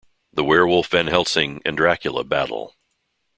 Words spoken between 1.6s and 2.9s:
and Dracula battle.